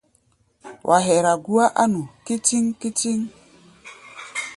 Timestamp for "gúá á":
1.45-1.83